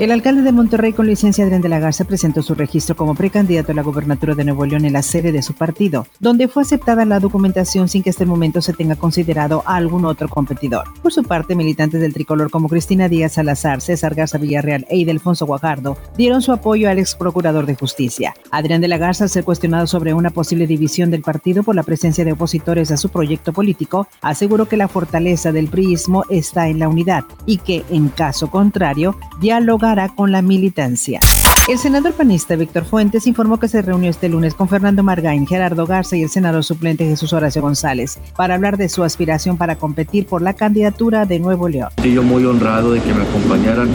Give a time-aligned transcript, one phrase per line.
[0.00, 3.72] El alcalde de Monterrey con licencia Adrián de la Garza presentó su registro como precandidato
[3.72, 7.04] a la gobernatura de Nuevo León en la sede de su partido, donde fue aceptada
[7.04, 10.84] la documentación sin que hasta el momento se tenga considerado a algún otro competidor.
[11.02, 15.46] Por su parte, militantes del tricolor como Cristina Díaz Salazar, César Garza Villarreal e Idelfonso
[15.46, 18.36] Guajardo dieron su apoyo al ex procurador de justicia.
[18.52, 21.82] Adrián de la Garza, al ser cuestionado sobre una posible división del partido por la
[21.82, 26.78] presencia de opositores a su proyecto político, aseguró que la fortaleza del priismo está en
[26.78, 31.18] la unidad y que, en caso contrario, dialoga con la militancia.
[31.66, 35.86] El senador panista Víctor Fuentes informó que se reunió este lunes con Fernando Margain, Gerardo
[35.86, 40.26] Garza y el senador suplente Jesús Horacio González para hablar de su aspiración para competir
[40.26, 41.88] por la candidatura de Nuevo León.
[41.96, 43.88] Estoy yo muy honrado de que me acompañaran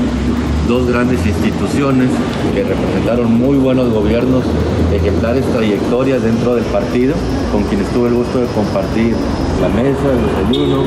[0.68, 2.10] dos grandes instituciones
[2.56, 4.44] que representaron muy buenos gobiernos,
[4.92, 7.14] ejemplares trayectorias dentro del partido,
[7.52, 9.16] con quienes tuve el gusto de compartir
[9.62, 10.86] la mesa, el desayuno,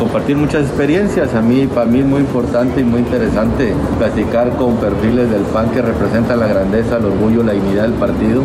[0.00, 1.34] compartir muchas experiencias.
[1.34, 5.70] A mí, para mí es muy importante y muy interesante platicar con perfiles del PAN
[5.70, 8.42] que representan la grandeza, el orgullo, la dignidad del partido.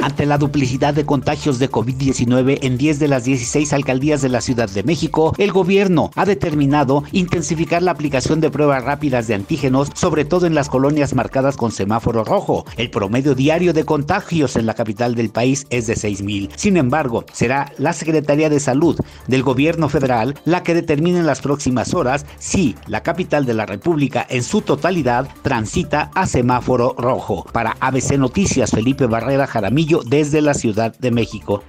[0.00, 4.40] Ante la duplicidad de contagios de COVID-19 en 10 de las 16 alcaldías de la
[4.40, 9.90] Ciudad de México, el gobierno ha determinado intensificar la aplicación de pruebas rápidas de antígenos,
[9.94, 12.64] sobre todo en las colonias marcadas con semáforo rojo.
[12.76, 16.50] El promedio diario de contagios en la capital del país es de 6.000.
[16.54, 21.40] Sin embargo, será la Secretaría de Salud del gobierno federal la que determine en las
[21.40, 27.44] próximas horas si la capital de la República en su totalidad transita a semáforo rojo.
[27.52, 31.64] Para ABC Noticias, Felipe Barrera Jaramillo desde la Ciudad de México.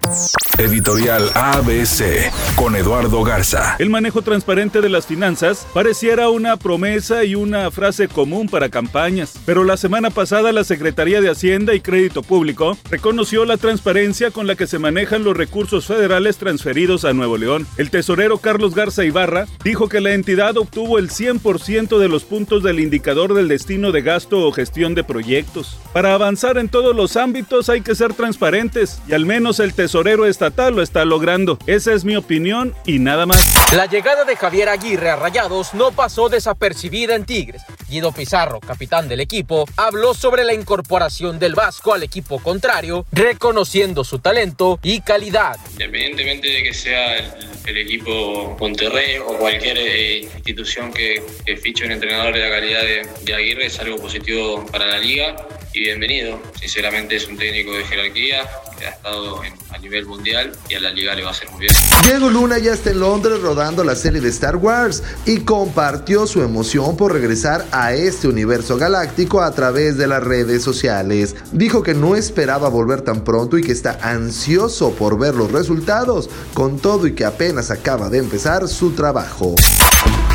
[0.58, 3.78] Editorial ABC con Eduardo Garza.
[3.80, 9.40] El manejo transparente de las finanzas pareciera una promesa y una frase común para campañas,
[9.46, 14.48] pero la semana pasada la Secretaría de Hacienda y Crédito Público reconoció la transparencia con
[14.48, 17.66] la que se manejan los recursos federales transferidos a Nuevo León.
[17.78, 22.64] El tesorero Carlos Garza Ibarra dijo que la entidad obtuvo el 100% de los puntos
[22.64, 25.80] del indicador del destino de gasto o gestión de proyectos.
[25.94, 30.26] Para avanzar en todos los ámbitos hay que ser transparentes y al menos el tesorero
[30.26, 31.58] estatal lo está logrando.
[31.68, 33.74] Esa es mi opinión y nada más.
[33.74, 37.62] La llegada de Javier Aguirre a Rayados no pasó desapercibida en Tigres.
[37.90, 44.04] Guido Pizarro, capitán del equipo, habló sobre la incorporación del Vasco al equipo contrario, reconociendo
[44.04, 45.58] su talento y calidad.
[45.72, 47.18] Independientemente de que sea
[47.66, 51.24] el, equipo Monterrey o cualquier eh, institución que,
[51.62, 55.36] fiche un entrenador de la calidad de, de Aguirre, es algo positivo para la liga
[55.74, 56.42] y bienvenido.
[56.60, 59.42] Sinceramente es un técnico de jerarquía que ha estado
[59.72, 61.74] a nivel mundial y a la liga le va a hacer muy bien.
[62.04, 66.42] Diego Luna ya está en Londres rodando la serie de Star Wars y compartió su
[66.42, 71.36] emoción por regresar a este universo galáctico a través de las redes sociales.
[71.52, 76.30] Dijo que no esperaba volver tan pronto y que está ansioso por ver los resultados,
[76.54, 79.56] con todo y que apenas acaba de empezar su trabajo.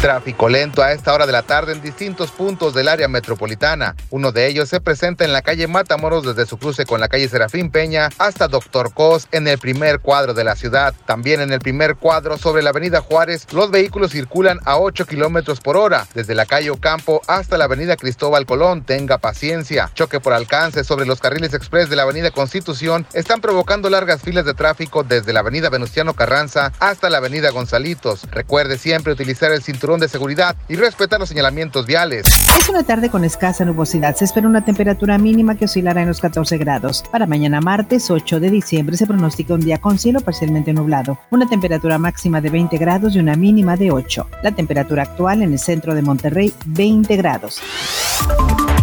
[0.00, 3.97] Tráfico lento a esta hora de la tarde en distintos puntos del área metropolitana.
[4.11, 7.26] Uno de ellos se presenta en la calle Matamoros desde su cruce con la calle
[7.26, 10.94] Serafín Peña hasta Doctor Cos en el primer cuadro de la ciudad.
[11.06, 15.60] También en el primer cuadro sobre la avenida Juárez, los vehículos circulan a 8 kilómetros
[15.60, 18.82] por hora desde la calle Ocampo hasta la avenida Cristóbal Colón.
[18.84, 19.90] Tenga paciencia.
[19.94, 24.44] Choque por alcance sobre los carriles express de la avenida Constitución están provocando largas filas
[24.44, 28.28] de tráfico desde la avenida Venustiano Carranza hasta la avenida Gonzalitos.
[28.30, 32.26] Recuerde siempre utilizar el cinturón de seguridad y respetar los señalamientos viales.
[32.58, 34.16] Es una tarde con escasa nubosidad.
[34.16, 37.04] Se espera una temperatura mínima que oscilará en los 14 grados.
[37.10, 41.18] Para mañana martes 8 de diciembre se pronostica un día con cielo parcialmente nublado.
[41.30, 44.28] Una temperatura máxima de 20 grados y una mínima de 8.
[44.42, 47.60] La temperatura actual en el centro de Monterrey 20 grados.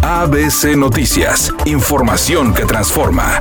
[0.02, 1.52] ABC Noticias.
[1.64, 3.40] Información que transforma.